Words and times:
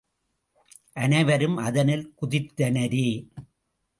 அனைவரும் 0.93 1.57
அதனில் 1.57 2.13
குதித்தனரே! 2.21 3.07